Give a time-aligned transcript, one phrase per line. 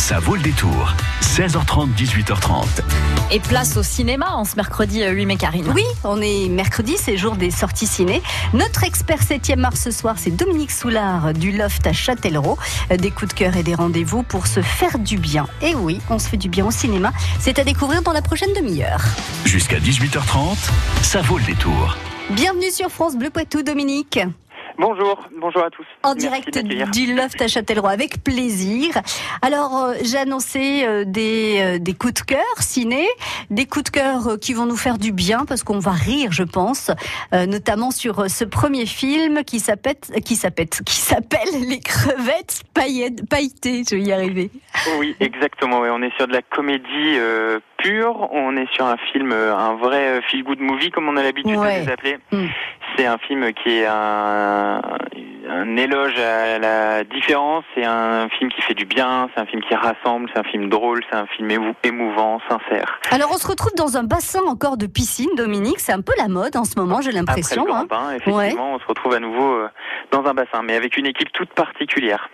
[0.00, 0.94] Ça vaut le détour.
[1.20, 2.64] 16h30, 18h30.
[3.30, 5.70] Et place au cinéma en ce mercredi 8 mai, Karine.
[5.74, 8.22] Oui, on est mercredi, c'est jour des sorties ciné.
[8.54, 12.58] Notre expert 7e mars ce soir, c'est Dominique Soulard du Loft à Châtellerault.
[12.98, 15.46] Des coups de cœur et des rendez-vous pour se faire du bien.
[15.60, 17.12] Et oui, on se fait du bien au cinéma.
[17.38, 19.02] C'est à découvrir dans la prochaine demi-heure.
[19.44, 20.56] Jusqu'à 18h30,
[21.02, 21.98] ça vaut le détour.
[22.30, 24.18] Bienvenue sur France Bleu Poitou, Dominique.
[24.78, 25.86] Bonjour, bonjour à tous.
[26.02, 28.94] En Merci direct du Loft à Châtellerault, avec plaisir.
[29.42, 33.06] Alors, euh, j'ai annoncé euh, des, euh, des coups de cœur ciné,
[33.50, 36.32] des coups de cœur euh, qui vont nous faire du bien, parce qu'on va rire,
[36.32, 36.90] je pense,
[37.32, 43.82] notamment sur ce premier film qui s'appelle, qui s'appelle, qui s'appelle Les crevettes pailletées.
[43.88, 44.50] Je vais y arriver.
[44.98, 45.80] Oui, exactement.
[45.80, 45.90] ouais.
[45.90, 47.18] On est sur de la comédie
[47.78, 48.28] pure.
[48.32, 51.80] On est sur un film, un vrai feel good movie, comme on a l'habitude Ouais.
[51.80, 52.18] de les appeler.
[52.32, 52.46] Mm.
[52.96, 54.82] C'est un film qui est un,
[55.48, 57.64] un éloge à la différence.
[57.74, 59.28] C'est un film qui fait du bien.
[59.34, 60.28] C'est un film qui rassemble.
[60.32, 61.02] C'est un film drôle.
[61.10, 62.98] C'est un film émou- émouvant, sincère.
[63.10, 65.80] Alors, on se retrouve dans un bassin encore de piscine, Dominique.
[65.80, 67.64] C'est un peu la mode en ce moment, j'ai Après l'impression.
[67.64, 67.86] le grand hein.
[67.88, 69.68] bain, effectivement, on se retrouve à nouveau euh,
[70.10, 72.28] dans un bassin, mais avec une équipe toute particulière.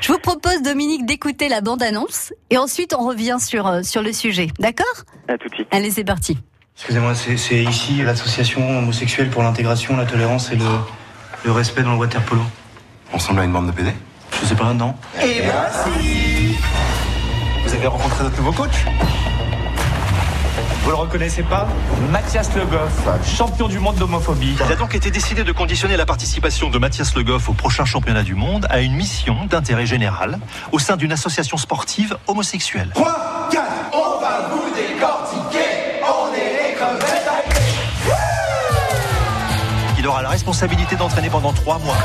[0.00, 4.12] Je vous propose, Dominique, d'écouter la bande-annonce et ensuite on revient sur, euh, sur le
[4.12, 4.46] sujet.
[4.58, 4.86] D'accord?
[5.28, 5.68] À tout de suite.
[5.72, 6.38] Allez, c'est parti.
[6.76, 10.64] Excusez-moi, c'est ici l'association homosexuelle pour l'intégration, la tolérance et le,
[11.44, 12.42] le respect dans le water polo.
[13.12, 13.92] On ressemble à une bande de PD
[14.42, 14.94] Je sais pas, non
[17.64, 18.84] Vous avez rencontré notre nouveau coach?
[20.84, 21.66] Vous le reconnaissez pas?
[22.12, 24.54] Mathias Le Goff, champion du monde d'homophobie.
[24.66, 27.84] Il a donc été décidé de conditionner la participation de Mathias Le Goff au prochain
[27.86, 30.38] championnat du monde à une mission d'intérêt général
[30.72, 32.90] au sein d'une association sportive homosexuelle.
[32.94, 35.25] 3, 4, on va vous décortiquer
[40.06, 41.96] Il aura la responsabilité d'entraîner pendant trois mois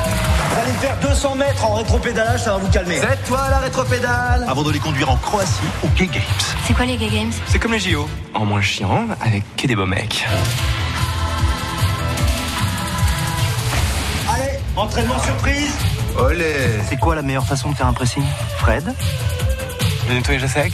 [0.50, 2.98] Vous allez faire 200 mètres en rétropédalage, ça va vous calmer.
[3.00, 6.24] C'est toi la rétropédale avant de les conduire en Croatie aux Gay Games.
[6.66, 7.32] C'est quoi les Gay Games?
[7.46, 10.26] C'est comme les JO, en moins chiant, avec que des beaux mecs.
[14.34, 15.76] Allez, entraînement surprise.
[16.18, 16.56] Olé
[16.90, 18.24] C'est quoi la meilleure façon de faire un pressing?
[18.58, 18.96] Fred?
[20.10, 20.74] Le nettoyage à sec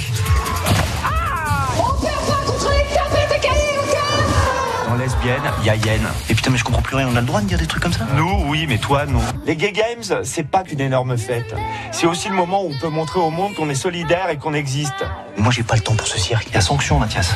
[5.08, 6.02] lesbienne, il y a Yen.
[6.30, 7.82] Et putain, mais je comprends plus rien, on a le droit de dire des trucs
[7.82, 9.22] comme ça Nous, oui, mais toi, non.
[9.46, 11.56] Les Gay Games, c'est pas qu'une énorme fête.
[11.92, 14.54] C'est aussi le moment où on peut montrer au monde qu'on est solidaire et qu'on
[14.54, 15.06] existe.
[15.38, 16.48] Moi, j'ai pas le temps pour ce cirque.
[16.50, 17.34] Il y a sanction, Mathias.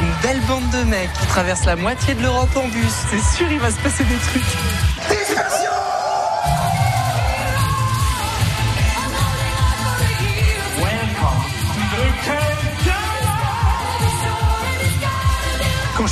[0.00, 2.92] Une belle bande de mecs qui traversent la moitié de l'Europe en bus.
[3.10, 4.42] C'est sûr, il va se passer des trucs.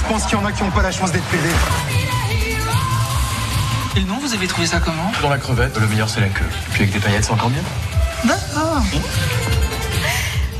[0.07, 1.43] Je pense qu'il y en a qui n'ont pas la chance d'être PD.
[3.97, 5.11] Et le nom, vous avez trouvé ça comment?
[5.21, 6.45] Dans la crevette, le meilleur c'est la queue.
[6.71, 7.65] Puis avec des paillettes, c'est encore mieux.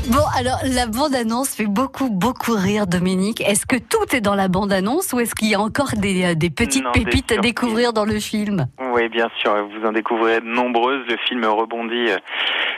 [0.09, 3.41] Bon, alors la bande-annonce fait beaucoup, beaucoup rire, Dominique.
[3.41, 6.35] Est-ce que tout est dans la bande-annonce ou est-ce qu'il y a encore des, euh,
[6.35, 8.67] des petites Non, des pépites à découvrir dans le film?
[8.93, 11.05] Oui, bien sûr, vous en découvrez de nombreuses.
[11.07, 12.17] Le film rebondit euh,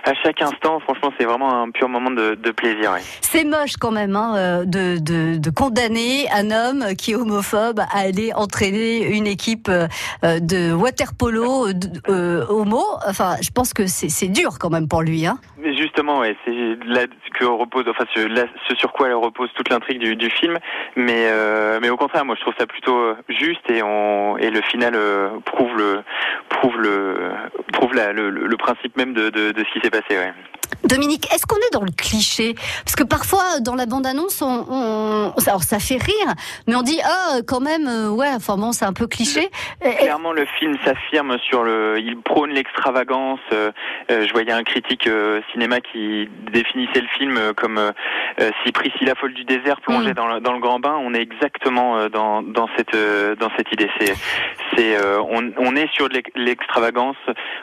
[0.04, 0.80] à chaque instant.
[0.80, 2.92] Franchement, c'est vraiment un pur moment de, de plaisir.
[2.92, 3.02] ouais.
[3.22, 7.80] C'est moche quand même hein, euh, de, de, de condamner un homme qui est homophobe
[7.80, 9.88] à aller entraîner une équipe euh,
[10.24, 12.84] euh, de water polo de- euh, homo.
[13.08, 15.26] Enfin, je pense que c'est dur quand même pour lui.
[15.26, 15.38] Hein.
[15.62, 16.52] Mais justement, ouais, c'est
[16.86, 17.02] là
[17.38, 20.58] que repose, enfin, ce, là, ce sur quoi elle repose toute l'intrigue du, du film.
[20.96, 24.62] Mais, euh, mais au contraire, moi, je trouve ça plutôt juste et on et le
[24.62, 26.02] final euh, prouve le
[26.50, 27.32] prouve le
[27.74, 30.18] prouve la, le, le principe même de, de, de ce qui s'est passé.
[30.84, 32.54] Dominique, est-ce qu'on est dans le cliché?
[32.86, 36.34] Parce que parfois, dans la bande-annonce, on, on- alors ça fait rire,
[36.68, 39.50] mais on dit ah quand même, euh, ouais, enfin bon, c'est un peu cliché.
[39.82, 42.00] Clairement, le film s'affirme sur le.
[42.00, 43.40] Il prône l'extravagance.
[43.52, 43.72] euh,
[44.12, 47.80] euh, je voyais un critique euh, cinéma qui définissait le film comme
[48.64, 50.14] si Priscilla folle du désert plongeait Mm.
[50.14, 50.96] dans, le, dans le grand bain.
[51.02, 52.96] On est exactement dans, dans cette
[53.40, 53.90] dans cette idée.
[54.00, 54.14] C'est
[54.80, 57.18] euh, on, est sur l'extravagance.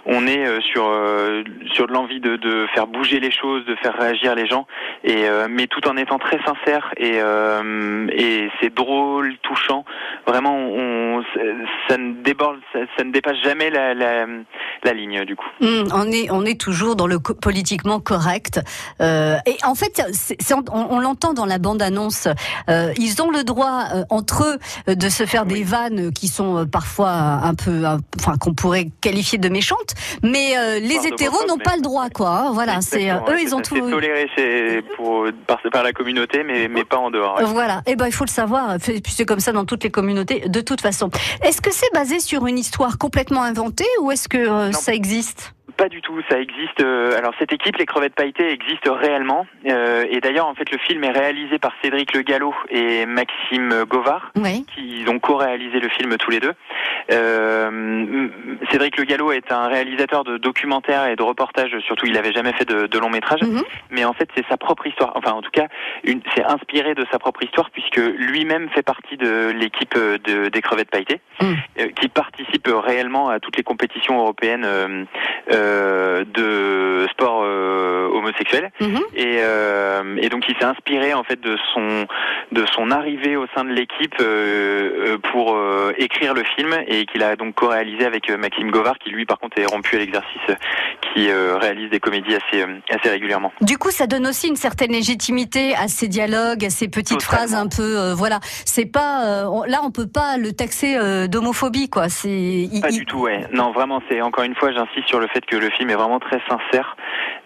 [0.05, 3.97] On est euh, sur euh, sur de l'envie de, faire bouger les choses, de faire
[3.99, 4.67] réagir les gens.
[5.49, 9.85] Mais tout en étant très sincère et c'est drôle, touchant.
[10.27, 11.23] Vraiment,
[11.89, 14.27] ça ne déborde, ça, ne dépasse jamais la,
[14.85, 15.45] la ligne du coup.
[15.61, 18.61] Hum, on est on est toujours dans le co- politiquement correct.
[19.01, 20.03] Euh, et en fait,
[20.73, 22.29] on, on l'entend dans la bande annonce.
[22.69, 24.59] Euh, ils ont le droit euh, entre
[24.89, 28.89] eux de se faire des vannes qui sont parfois un peu, un- enfin qu'on pourrait
[29.01, 32.29] qualifier de méchantes, mais les hétéros n'ont pas le droit, quoi.
[32.31, 32.51] hein.
[32.53, 33.77] voilà, c'est eux, ils ont tout.
[33.91, 37.37] Toléré chez, pour, par, par la communauté, mais, mais pas en dehors.
[37.39, 37.45] ouais.
[37.45, 40.61] Voilà, et ben il faut le savoir, c'est comme ça dans toutes les communautés de
[40.61, 41.11] toute façon.
[41.43, 45.55] Est-ce que c'est basé sur une histoire complètement inventée ou est-ce que euh, ça existe
[45.77, 46.81] Pas du tout, ça existe.
[46.81, 49.47] euh, alors cette équipe, les crevettes pailletées, existe réellement.
[49.67, 53.85] Euh, et d'ailleurs, en fait, le film est réalisé par Cédric Le Gallo et Maxime
[53.89, 54.65] Govard, Oui.
[54.75, 56.53] qui ont co-réalisé le film tous les deux.
[57.13, 58.06] Euh,
[58.97, 61.77] Le Gallo est un réalisateur de documentaires et de reportages.
[61.81, 63.43] Surtout, il n'avait jamais fait de, de long métrage.
[63.43, 63.63] Mhm.
[63.91, 65.13] Mais en fait, c'est sa propre histoire.
[65.15, 65.67] Enfin, en tout cas,
[66.35, 70.63] c'est inspiré de sa propre histoire puisque lui-même fait partie de l'équipe euh, de, des
[70.63, 71.55] crevettes pailletées, Mm.
[71.81, 75.05] euh, qui participe réellement à toutes les compétitions européennes euh,
[75.53, 78.71] euh, de sport homosexuel.
[78.81, 79.01] Mhm.
[79.15, 79.39] Et,
[80.25, 82.07] et donc, il s'est inspiré en fait de son
[82.53, 84.17] de son arrivée au sein de l'équipe
[85.31, 85.59] pour
[85.99, 89.67] écrire le film et qu'il a donc co-réalisé avec Maxime Qui lui, par contre, est
[89.67, 90.57] rompu à l'exercice,
[91.15, 93.53] qui euh, réalise des comédies assez euh, assez régulièrement.
[93.61, 97.47] Du coup, ça donne aussi une certaine légitimité à ces dialogues, à ces petites Totalement.
[97.47, 98.41] phrases un peu, euh, voilà.
[98.65, 100.97] C'est pas, euh, on- là, on peut pas le taxer
[101.29, 102.09] d'homophobie, quoi.
[102.09, 103.47] C'est, Pas il- du tout, ouais.
[103.53, 106.21] Non, vraiment, c'est encore une fois, j'insiste sur le fait que le film est vraiment
[106.21, 106.97] très sincère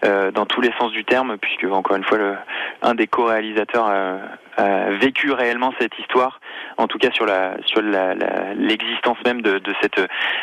[0.03, 2.35] dans tous les sens du terme, puisque encore une fois, le,
[2.81, 4.17] un des co-réalisateurs a,
[4.57, 6.39] a vécu réellement cette histoire,
[6.77, 9.99] en tout cas sur la sur la- la- l'existence même de, de cette.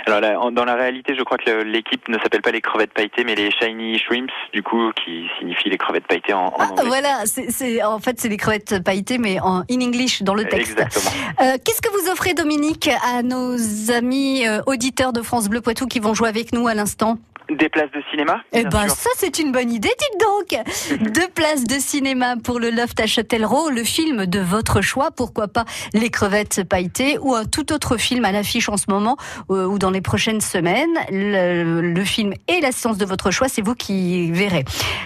[0.06, 2.92] Alors là, en- dans la réalité, je crois que l'équipe ne s'appelle pas les crevettes
[2.92, 6.64] pailletées, mais les shiny shrimps, du coup, qui signifie les crevettes pailletées en, en Ah,
[6.70, 6.84] anglais.
[6.86, 10.78] voilà, c'est, en fait, c'est les crevettes pailletées, mais en in English dans le texte.
[10.78, 11.10] Exactement.
[11.40, 13.56] Euh, qu'est-ce que vous offrez, Dominique, à nos
[13.92, 17.18] amis euh, auditeurs de France Bleu Poitou qui vont jouer avec nous à l'instant?
[17.50, 18.42] Des places de cinéma.
[18.52, 18.96] Eh bien ben, sûr.
[18.96, 23.06] ça, c'est une bonne idée, dites donc Deux places de cinéma pour le Loft à
[23.06, 25.64] Châtellerault, le film de votre choix, pourquoi pas
[25.94, 29.16] Les crevettes pailletées, ou un tout autre film à l'affiche en ce moment,
[29.50, 30.92] euh, ou dans les prochaines semaines.
[31.10, 34.64] Le, le film et la séance de votre choix, c'est vous qui verrez.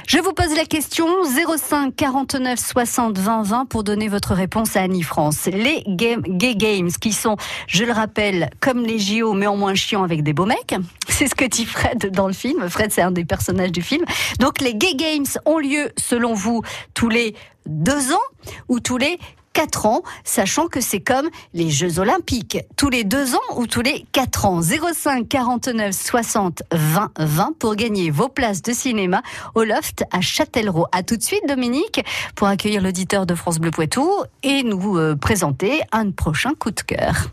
[0.08, 4.82] Je vous pose la question 05 49 60 20 20 pour donner votre réponse à
[4.82, 5.46] Annie France.
[5.46, 7.36] Les game, Gay Games, qui sont,
[7.68, 10.74] je le rappelle, comme les JO, mais en moins chiant avec des beaux mecs.
[11.08, 12.68] C'est ce que dit Fred dans film.
[12.68, 14.04] Fred, c'est un des personnages du film.
[14.38, 16.62] Donc, les Gay Games ont lieu, selon vous,
[16.94, 17.34] tous les
[17.66, 18.28] deux ans
[18.68, 19.18] ou tous les
[19.52, 23.82] quatre ans, sachant que c'est comme les Jeux Olympiques, tous les deux ans ou tous
[23.82, 24.60] les quatre ans.
[24.62, 29.22] 05 49 60 20 20 pour gagner vos places de cinéma
[29.54, 30.86] au Loft à Châtellerault.
[30.92, 32.02] À tout de suite, Dominique,
[32.34, 34.10] pour accueillir l'auditeur de France Bleu Poitou
[34.42, 37.30] et nous euh, présenter un prochain coup de cœur.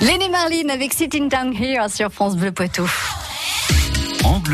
[0.00, 2.88] Lenny Marlin avec Sitting Down Here sur France Bleu Poitou.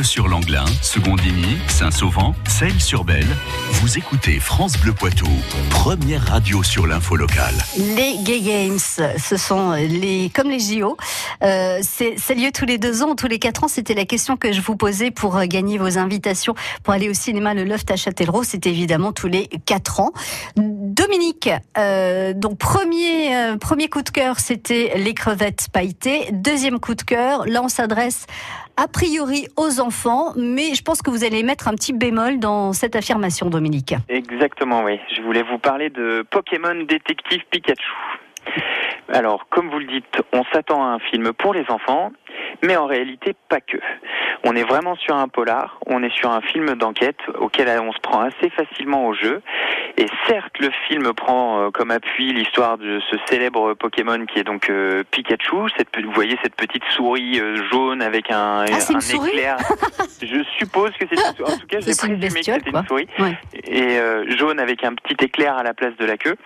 [0.03, 3.27] Sur l'Anglin, Secondigny, Saint-Sauvant, Celles-sur-Belle.
[3.75, 5.29] Vous écoutez France Bleu Poitou,
[5.71, 7.55] première radio sur l'info locale.
[7.77, 10.97] Les Gay Games, ce sont les comme les JO.
[11.43, 13.69] Euh, c'est c'est lieu tous les deux ans, tous les quatre ans.
[13.69, 17.15] C'était la question que je vous posais pour euh, gagner vos invitations pour aller au
[17.15, 18.43] cinéma Le Loft à Châtellerault.
[18.43, 20.13] C'est évidemment tous les quatre ans.
[20.57, 26.31] Dominique, euh, donc premier euh, premier coup de cœur, c'était les crevettes pailletées.
[26.33, 28.27] Deuxième coup de cœur, là on s'adresse
[28.77, 32.73] a priori aux enfants, mais je pense que vous allez mettre un petit bémol dans
[32.73, 33.95] cette affirmation, Dominique.
[34.09, 34.99] Exactement, oui.
[35.17, 37.93] Je voulais vous parler de Pokémon Détective Pikachu.
[39.09, 42.11] Alors, comme vous le dites, on s'attend à un film pour les enfants,
[42.63, 43.79] mais en réalité pas que.
[44.45, 48.01] On est vraiment sur un polar, on est sur un film d'enquête auquel on se
[48.01, 49.43] prend assez facilement au jeu.
[49.97, 54.45] Et certes, le film prend euh, comme appui l'histoire de ce célèbre Pokémon qui est
[54.45, 55.69] donc euh, Pikachu.
[55.77, 59.57] Cette, vous voyez cette petite souris euh, jaune avec un, Ah, un éclair.
[60.23, 61.53] Je suppose que c'est une souris.
[61.53, 63.09] En tout cas, j'ai présumé que c'était une souris.
[63.19, 63.39] Ouais.
[63.65, 66.37] Et euh, jaune avec un petit éclair à la place de la queue.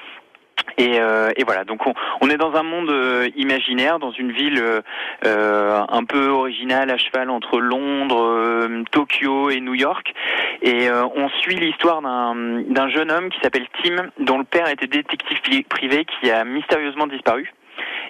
[0.76, 1.80] Et, euh, et voilà, donc
[2.20, 4.80] on, est dans un monde euh, imaginaire, dans une ville euh,
[5.24, 10.12] euh, un peu originale, à cheval entre Londres, euh, Tokyo et New York.
[10.62, 15.38] Et on suit l'histoire d'un jeune homme qui s'appelle Tim, dont le père était détective
[15.38, 17.52] pri- privé, qui a mystérieusement disparu.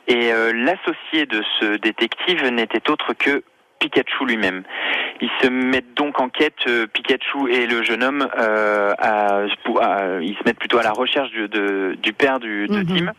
[0.06, 3.42] Et l'associé de ce détective n'était autre que
[3.78, 4.62] Pikachu lui-même.
[5.20, 9.82] Ils se mettent donc en quête, euh, Pikachu et le jeune homme, euh, à, pour-
[9.82, 12.86] à- ils se mettent plutôt à la recherche du, de- du père du, de Mhm.
[12.86, 13.12] Tim.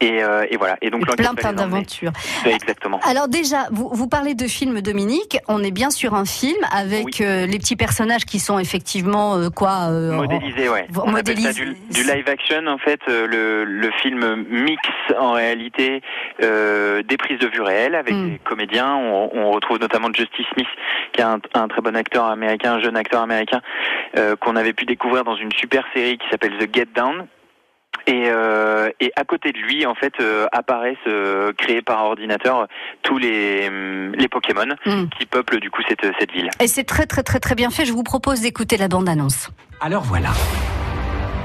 [0.00, 0.76] Et, euh, et voilà.
[0.82, 2.12] Et donc l'enquête plein plein d'aventures.
[2.46, 3.00] Exactement.
[3.04, 5.38] Alors déjà, vous, vous parlez de film Dominique.
[5.48, 7.12] On est bien sur un film avec Oui.
[7.22, 10.86] euh, les petits personnages qui sont effectivement euh, quoi euh, Modélisé, ouais.
[10.90, 11.64] Vo- On appelle ça modélisé.
[11.90, 12.66] du, du live action.
[12.66, 14.82] En fait, le, le film mix
[15.18, 16.00] en réalité
[16.40, 18.30] des prises de vue réelles avec Mm.
[18.30, 18.94] des comédiens.
[18.94, 20.66] On, on retrouve notamment Justice Smith,
[21.12, 23.60] qui est un, un très bon acteur américain, un jeune acteur américain,
[24.40, 27.26] qu'on avait pu découvrir dans une super série qui s'appelle The Get Down.
[28.08, 32.66] Et, euh, et à côté de lui, en fait, euh, apparaissent euh, créés par ordinateur
[33.02, 35.04] tous les, les Pokémon Mm.
[35.18, 36.48] qui peuplent du coup cette, cette ville.
[36.60, 37.84] Et c'est très très très très bien fait.
[37.84, 39.50] Je vous propose d'écouter la bande annonce.
[39.80, 40.30] Alors voilà.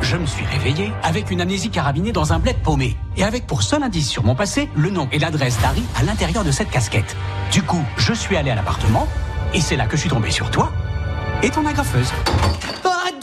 [0.01, 2.95] Je me suis réveillé avec une amnésie carabinée dans un bled paumé.
[3.17, 6.43] Et avec pour seul indice sur mon passé, le nom et l'adresse d'Harry à l'intérieur
[6.43, 7.15] de cette casquette.
[7.51, 9.07] Du coup, je suis allé à l'appartement,
[9.53, 10.71] et c'est là que je suis tombé sur toi
[11.41, 12.11] et ton agrafeuse.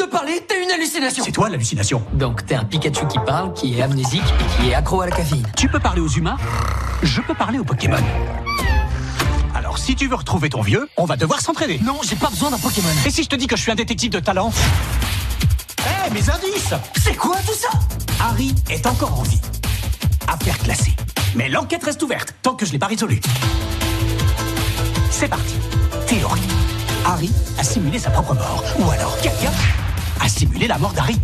[0.00, 2.02] De parler, t'as une hallucination C'est toi l'hallucination.
[2.14, 5.12] Donc t'es un Pikachu qui parle, qui est amnésique et qui est accro à la
[5.12, 5.46] caféine.
[5.56, 6.36] Tu peux parler aux humains,
[7.02, 7.98] je peux parler aux Pokémon.
[9.54, 11.80] Alors, si tu veux retrouver ton vieux, on va devoir s'entraîner.
[11.84, 12.88] Non, j'ai pas besoin d'un Pokémon.
[13.04, 14.52] Et si je te dis que je suis un détective de talent?
[15.78, 17.68] Eh, mes indices C'est quoi tout ça?
[18.20, 19.40] Harry est encore en vie.
[20.28, 20.94] Affaire classée.
[21.34, 23.20] Mais l'enquête reste ouverte tant que je l'ai pas résolue.
[25.10, 25.54] C'est parti.
[26.06, 26.40] Théorie.
[27.04, 28.64] Harry a simulé sa propre mort.
[28.78, 29.52] Ou alors quelqu'un
[30.20, 31.16] a simulé la mort d'Harry.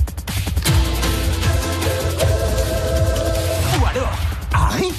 [3.79, 4.12] Ou alors
[4.55, 4.93] Harry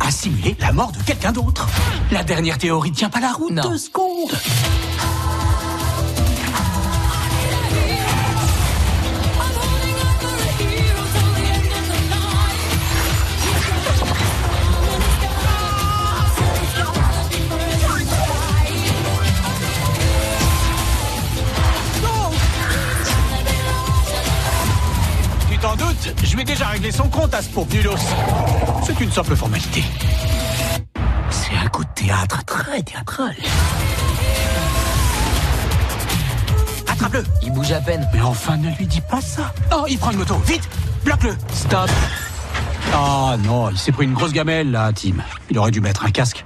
[0.00, 1.68] a simulé la mort de quelqu'un d'autre.
[2.10, 3.52] La dernière théorie tient pas la route.
[3.52, 3.68] Non.
[3.68, 4.32] Deux secondes.
[25.62, 27.94] Tu t'en doutes Je vais déjà régler son compte à ce pauvre nulos.
[28.84, 29.84] C'est une simple formalité.
[31.30, 33.32] C'est un coup de théâtre très théâtral.
[36.88, 38.08] Attrape-le Il bouge à peine.
[38.12, 40.68] Mais enfin, ne lui dis pas ça Oh, il prend une moto Vite
[41.04, 41.90] Bloque-le Stop
[42.92, 45.14] Ah non, il s'est pris une grosse gamelle, là, Tim.
[45.48, 46.44] Il aurait dû mettre un casque.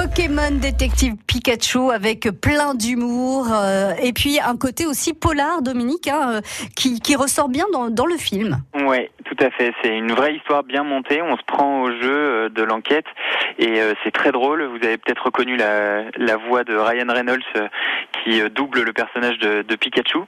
[0.00, 6.36] Pokémon détective Pikachu avec plein d'humour euh, et puis un côté aussi polar, Dominique, hein,
[6.36, 6.40] euh,
[6.74, 8.62] qui, qui ressort bien dans, dans le film.
[8.74, 9.72] Ouais, tout à fait.
[9.82, 11.22] C'est une vraie histoire bien montée.
[11.22, 13.06] On se prend au jeu euh, de l'enquête
[13.58, 14.64] et euh, c'est très drôle.
[14.64, 17.68] Vous avez peut-être reconnu la, la voix de Ryan Reynolds euh,
[18.24, 20.18] qui double le personnage de, de Pikachu.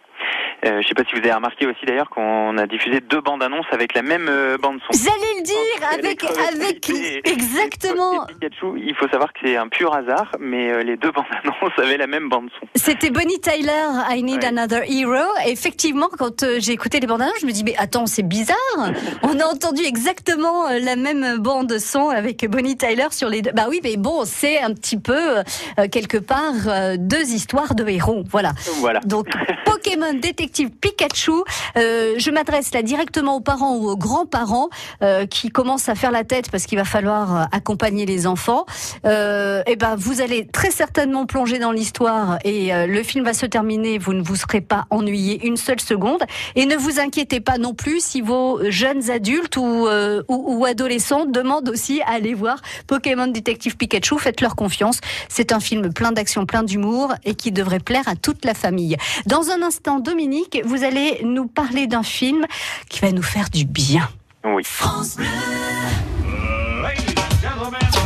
[0.64, 3.42] Euh, je sais pas si vous avez remarqué aussi d'ailleurs qu'on a diffusé deux bandes
[3.42, 4.96] annonces avec la même euh, bande son.
[4.96, 6.90] J'allais le dire avec avec
[7.24, 8.28] exactement.
[8.28, 11.24] Et Pikachu, il faut savoir que c'est un pur hasard, mais euh, les deux bandes
[11.42, 12.66] annonces avaient la même bande son.
[12.76, 13.72] C'était Bonnie Tyler,
[14.10, 14.48] I Need Ouais.
[14.48, 15.24] Another Hero.
[15.46, 18.56] Et effectivement, quand j'ai écouté les bandes annonces, je me dis mais attends, c'est bizarre.
[19.22, 23.52] On a entendu exactement euh, la même bande son avec Bonnie Tyler sur les deux.
[23.52, 27.86] Bah oui, mais bon, c'est un petit peu euh, quelque part euh, deux histoires de
[27.88, 28.24] héros.
[28.30, 28.52] Voilà.
[28.80, 29.00] Voilà.
[29.00, 29.26] Donc
[29.64, 31.32] Pokémon détective Pikachu.
[31.76, 34.68] Euh, je m'adresse là directement aux parents ou aux grands-parents
[35.02, 38.66] euh, qui commencent à faire la tête parce qu'il va falloir euh, accompagner les enfants.
[39.06, 43.34] Euh, et ben, vous allez très certainement plonger dans l'histoire et euh, le film va
[43.34, 43.98] se terminer.
[43.98, 46.22] Vous ne vous serez pas ennuyé une seule seconde.
[46.54, 50.64] Et ne vous inquiétez pas non plus si vos jeunes adultes ou, euh, ou, ou
[50.64, 54.18] adolescents demandent aussi à aller voir Pokémon Détective Pikachu.
[54.18, 54.98] Faites-leur confiance.
[55.28, 58.96] C'est un film plein d'action, plein d'humour et qui devrait plaire à toute la famille.
[59.26, 62.44] Dans un instant, Dominique, vous allez nous parler d'un film
[62.88, 64.08] qui va nous faire du bien.
[64.44, 64.64] Oui.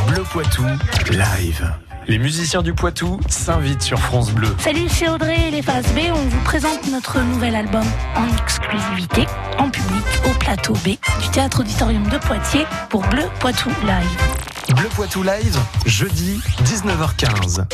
[0.07, 0.63] Bleu Poitou,
[1.09, 1.73] live.
[2.09, 4.55] Les musiciens du Poitou s'invitent sur France Bleu.
[4.59, 5.99] Salut, c'est Audrey et les Phases B.
[6.09, 7.83] On vous présente notre nouvel album
[8.15, 9.25] en exclusivité,
[9.57, 14.73] en public, au plateau B du Théâtre Auditorium de Poitiers pour Bleu Poitou Live.
[14.73, 17.65] Bleu Poitou live, jeudi 19h15.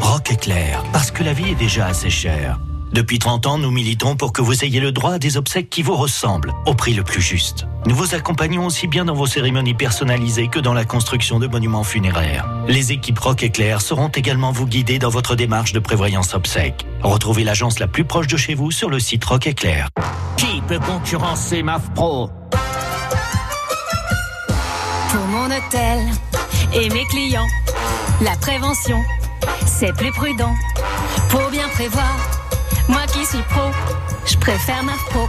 [0.00, 2.58] Rock éclair, parce que la vie est déjà assez chère.
[2.92, 5.82] Depuis 30 ans, nous militons pour que vous ayez le droit à des obsèques qui
[5.82, 7.66] vous ressemblent, au prix le plus juste.
[7.86, 11.84] Nous vous accompagnons aussi bien dans vos cérémonies personnalisées que dans la construction de monuments
[11.84, 12.48] funéraires.
[12.66, 16.84] Les équipes Rock Éclair seront également vous guider dans votre démarche de prévoyance obsèques.
[17.02, 19.88] Retrouvez l'agence la plus proche de chez vous sur le site Rock Éclair.
[20.36, 22.28] Qui peut concurrencer MAF Pro
[25.10, 26.00] Pour mon hôtel
[26.74, 27.48] et mes clients,
[28.20, 29.00] la prévention,
[29.64, 30.54] c'est plus prudent.
[31.28, 32.39] Pour bien prévoir,
[32.88, 33.70] moi qui suis pro,
[34.26, 35.28] je préfère MAF Pro.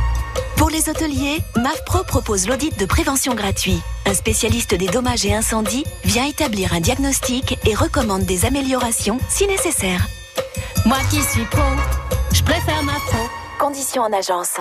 [0.58, 3.82] Pour les hôteliers, MAFPRO propose l'audit de prévention gratuit.
[4.06, 9.48] Un spécialiste des dommages et incendies vient établir un diagnostic et recommande des améliorations si
[9.48, 10.08] nécessaire.
[10.86, 11.62] Moi qui suis pro,
[12.32, 13.28] je préfère MAF Pro.
[13.60, 14.58] Conditions en agence.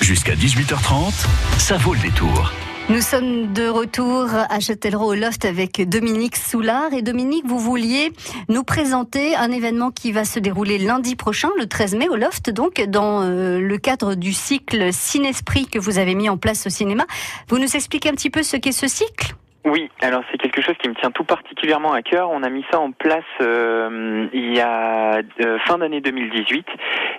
[0.00, 1.12] Jusqu'à 18h30,
[1.58, 2.52] ça vaut le détour.
[2.90, 6.94] Nous sommes de retour à Châtellerault au Loft avec Dominique Soulard.
[6.94, 8.12] Et Dominique, vous vouliez
[8.48, 12.48] nous présenter un événement qui va se dérouler lundi prochain, le 13 mai, au Loft,
[12.48, 16.70] donc dans euh, le cadre du cycle Cinesprit que vous avez mis en place au
[16.70, 17.04] cinéma.
[17.50, 19.34] Vous nous expliquez un petit peu ce qu'est ce cycle?
[19.64, 22.30] Oui, alors c'est quelque chose qui me tient tout particulièrement à cœur.
[22.30, 26.66] On a mis ça en place euh, il y a euh, fin d'année 2018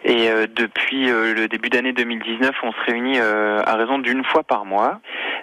[0.06, 4.66] et euh, depuis le début d'année 2019, on se réunit à raison d'une fois par
[4.66, 5.00] mois,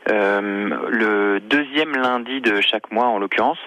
[0.09, 3.59] le deuxième lundi de chaque mois en l'occurrence,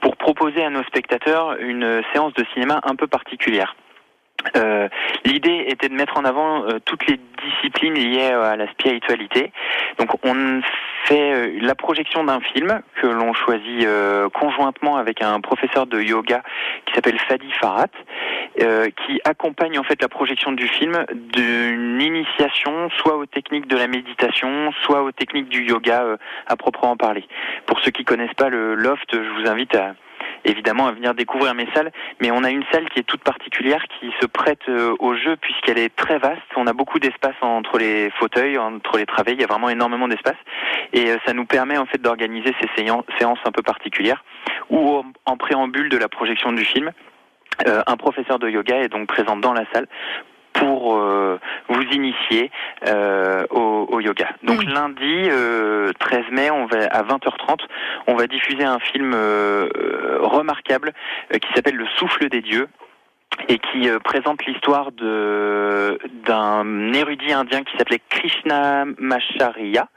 [0.00, 3.74] pour proposer à nos spectateurs une séance de cinéma un peu particulière.
[4.56, 4.88] Euh,
[5.24, 9.52] L'idée était de mettre en avant euh, toutes les disciplines liées à la spiritualité.
[9.98, 10.60] Donc on
[11.04, 16.00] fait euh, la projection d'un film que l'on choisit euh, conjointement avec un professeur de
[16.00, 16.42] yoga
[16.86, 17.88] qui s'appelle Fadi Farhat,
[18.56, 23.88] qui accompagne en fait la projection du film d'une initiation soit aux techniques de la
[23.88, 26.04] méditation, soit aux techniques du yoga
[26.46, 27.26] à proprement parler.
[27.66, 29.94] Pour ceux qui connaissent pas le loft, je vous invite à
[30.44, 33.82] évidemment à venir découvrir mes salles, mais on a une salle qui est toute particulière,
[34.00, 36.42] qui se prête euh, au jeu puisqu'elle est très vaste.
[36.56, 40.08] On a beaucoup d'espace entre les fauteuils, entre les travées, il y a vraiment énormément
[40.08, 40.36] d'espace,
[40.92, 44.24] et euh, ça nous permet en fait d'organiser ces séan- séances un peu particulières,
[44.70, 46.92] en- en préambule de la projection du film.
[47.68, 49.86] euh, un professeur de yoga est donc présent dans la salle
[50.54, 51.38] pour euh,
[51.68, 52.50] vous initier
[52.86, 54.28] euh, au, au yoga.
[54.42, 57.60] Donc lundi euh, 13 mai, on va à 20h30,
[58.06, 59.68] on va diffuser un film euh,
[60.20, 60.92] remarquable
[61.32, 62.68] euh, qui s'appelle Le souffle des dieux
[63.48, 69.88] et qui euh, présente l'histoire de d'un érudit indien qui s'appelait Krishna Macharya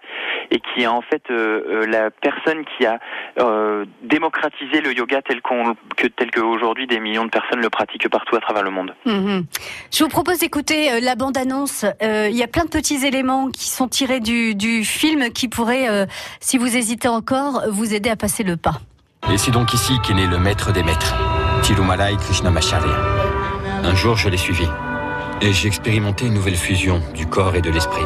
[0.52, 3.00] et qui est en fait euh, euh, la personne qui a
[3.40, 8.10] euh, démocratisé le yoga tel qu'on que tel qu'aujourd'hui des millions de personnes le pratiquent
[8.10, 8.96] partout à travers le monde.
[9.06, 9.46] Mhm.
[9.94, 11.86] Je vous propose d'écouter euh, la bande-annonce.
[12.02, 15.48] Euh, Il y a plein de petits éléments qui sont tirés du, du film qui
[15.48, 16.06] pourraient, euh,
[16.40, 18.80] si vous hésitez encore, vous aider à passer le pas.
[19.32, 21.14] Et c'est donc ici qu'est né le maître des maîtres,
[21.64, 23.17] Tirumalai Krishnamacharya.
[23.84, 24.68] Un jour, je l'ai suivi.
[25.42, 28.06] Et j'ai expérimenté une nouvelle fusion du corps et de l'esprit.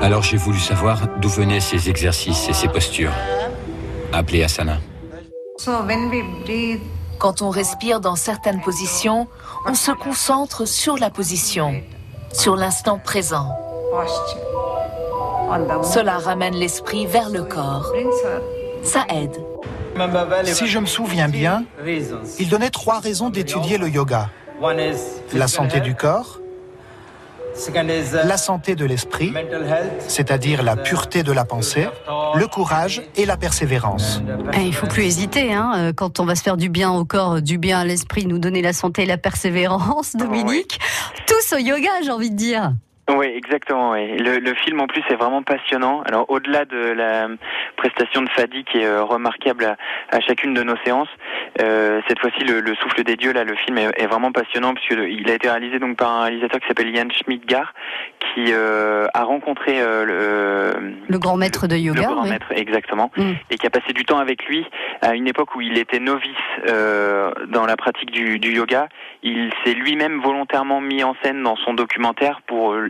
[0.00, 3.12] Alors j'ai voulu savoir d'où venaient ces exercices et ces postures,
[4.12, 4.78] appelées asana.
[7.18, 9.28] Quand on respire dans certaines positions,
[9.64, 11.80] on se concentre sur la position,
[12.32, 13.46] sur l'instant présent.
[15.84, 17.92] Cela ramène l'esprit vers le corps.
[18.82, 19.36] Ça aide.
[20.44, 21.64] Si je me souviens bien,
[22.38, 24.30] il donnait trois raisons d'étudier le yoga.
[25.34, 26.38] La santé du corps,
[28.24, 29.32] la santé de l'esprit,
[30.08, 31.88] c'est-à-dire la pureté de la pensée,
[32.34, 34.22] le courage et la persévérance.
[34.54, 37.04] Et il faut plus hésiter hein, euh, quand on va se faire du bien au
[37.04, 40.78] corps, du bien à l'esprit, nous donner la santé et la persévérance, Dominique.
[41.26, 42.72] Tous au yoga, j'ai envie de dire.
[43.10, 43.92] Oui, exactement.
[43.92, 44.16] Oui.
[44.16, 46.02] Le, le, film en plus est vraiment passionnant.
[46.02, 47.28] Alors au-delà de la
[47.76, 49.76] prestation de Fadi qui est euh, remarquable à,
[50.16, 51.08] à, chacune de nos séances,
[51.60, 54.72] euh, cette fois-ci le, le, souffle des dieux là, le film est, est vraiment passionnant
[54.74, 57.74] puisque il a été réalisé donc par un réalisateur qui s'appelle Yann Schmidgar
[58.34, 62.00] qui euh, a rencontré euh, le, le grand maître de yoga.
[62.02, 62.30] Le grand oui.
[62.30, 63.32] maître, exactement, Mm.
[63.50, 64.64] et qui a passé du temps avec lui
[65.02, 66.30] à une époque où il était novice
[66.68, 68.88] euh, dans la pratique du, du yoga.
[69.22, 72.88] Il s'est lui-même volontairement mis en scène dans son documentaire pour euh,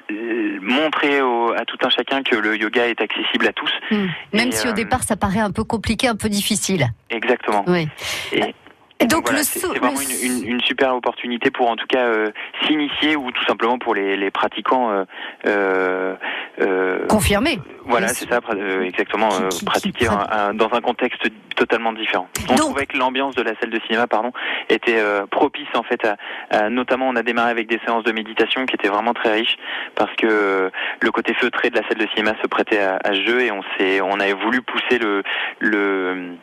[0.60, 3.70] montrer au, à tout un chacun que le yoga est accessible à tous.
[3.90, 4.06] Mm.
[4.32, 6.88] Même Et, si au euh, départ ça paraît un peu compliqué, un peu difficile.
[7.10, 7.64] Exactement.
[7.66, 7.88] Oui.
[8.32, 8.54] Et,
[9.02, 11.86] Et donc, voilà, le c'est vraiment le une, une, une super opportunité pour en tout
[11.86, 12.30] cas euh,
[12.66, 14.90] s'initier ou tout simplement pour les, les pratiquants.
[14.90, 15.04] Euh,
[15.46, 16.14] euh,
[16.60, 17.58] euh, Confirmé.
[17.84, 18.40] voilà, c'est ça,
[18.82, 19.28] exactement,
[19.64, 21.22] pratiquer un- un- dans un contexte
[21.56, 22.28] totalement différent.
[22.50, 24.32] On trouvait que l'ambiance de la salle de cinéma, pardon,
[24.68, 26.16] était euh, propice en fait à,
[26.50, 29.56] à- notamment on a démarré avec des séances de méditation qui étaient vraiment très riches
[29.94, 33.12] parce que euh, le côté feutré de la salle de cinéma se prêtait à, à
[33.14, 35.22] ce jeu et on s'est, on avait voulu pousser le
[35.58, 36.34] le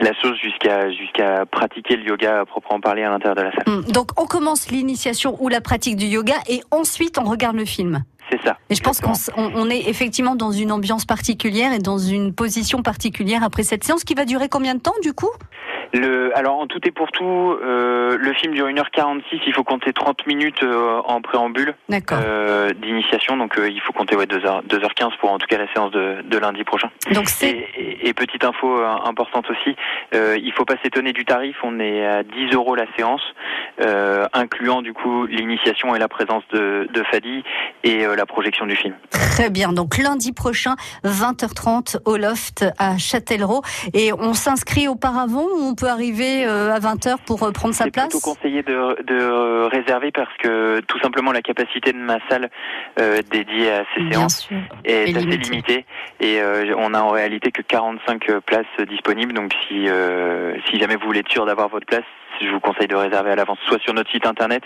[0.00, 3.64] la chose jusqu'à jusqu'à pratiquer le yoga à proprement parler à l'intérieur de la salle.
[3.66, 3.92] Mm.
[3.92, 8.04] Donc on commence l'initiation ou la pratique du yoga et ensuite on regarde le film.
[8.30, 8.56] C'est ça.
[8.70, 13.42] Et je pense qu'on est effectivement dans une ambiance particulière et dans une position particulière
[13.42, 15.30] après cette séance qui va durer combien de temps du coup?
[15.94, 17.24] Le, alors en tout et pour tout,
[17.62, 21.74] euh, le film dure 1h46, il faut compter 30 minutes euh, en préambule
[22.24, 25.92] euh, d'initiation, donc il faut compter ouais, 2h, 2h15 pour en tout cas la séance
[25.92, 26.90] de, de lundi prochain.
[27.12, 29.76] Donc c'est Et, et- et petite info importante aussi,
[30.12, 33.22] il faut pas s'étonner du tarif, on est à 10 euros la séance,
[34.32, 37.42] incluant du coup l'initiation et la présence de, de Fadi
[37.84, 38.94] et la projection du film.
[39.10, 39.72] Très bien.
[39.72, 43.62] Donc lundi prochain, 20h30 au loft à Châtellerault.
[43.92, 47.84] Et on s'inscrit auparavant ou on peut arriver euh, à 20h pour euh, prendre sa
[47.84, 48.08] C'est place?
[48.08, 52.50] plutôt conseillé de, de euh, réserver parce que tout simplement la capacité de ma salle
[53.00, 54.56] euh, dédiée à ces Bien séances sûr.
[54.84, 55.86] est Et assez limitée.
[56.20, 59.32] et euh, on a en réalité que 45 places disponibles.
[59.32, 62.04] Donc si euh, si jamais vous voulez être sûr d'avoir votre place,
[62.40, 64.62] je vous conseille de réserver à l'avance, soit sur notre site internet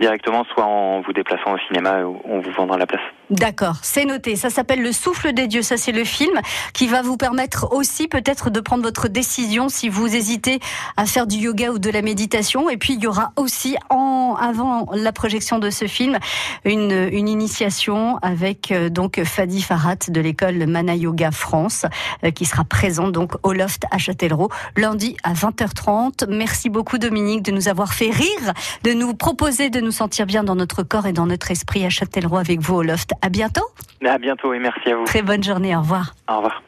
[0.00, 3.02] directement, soit en vous déplaçant au cinéma où on vous vendra la place.
[3.30, 4.36] D'accord, c'est noté.
[4.36, 5.60] Ça s'appelle Le Souffle des Dieux.
[5.60, 6.40] Ça, c'est le film
[6.72, 10.60] qui va vous permettre aussi peut-être de prendre votre décision si vous hésitez
[10.96, 12.70] à faire du yoga ou de la méditation.
[12.70, 16.16] Et puis, il y aura aussi, en, avant la projection de ce film,
[16.64, 21.84] une, une initiation avec euh, donc Fadi Farhat de l'école Mana Yoga France
[22.24, 26.26] euh, qui sera présent donc au Loft à Châtellerault lundi à 20h30.
[26.30, 30.44] Merci beaucoup Dominique de nous avoir fait rire, de nous proposer de nous sentir bien
[30.44, 33.12] dans notre corps et dans notre esprit à Châtellerault avec vous au Loft.
[33.22, 33.66] À bientôt.
[34.04, 35.04] À bientôt et merci à vous.
[35.04, 35.74] Très bonne journée.
[35.76, 36.14] Au revoir.
[36.28, 36.62] Au revoir.